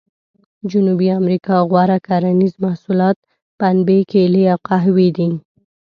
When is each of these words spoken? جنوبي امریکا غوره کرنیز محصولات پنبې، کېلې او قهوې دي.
جنوبي 0.71 1.07
امریکا 1.19 1.55
غوره 1.69 1.97
کرنیز 2.07 2.53
محصولات 2.63 3.17
پنبې، 3.59 3.99
کېلې 4.11 4.43
او 4.53 4.59
قهوې 4.67 5.09
دي. 5.17 5.29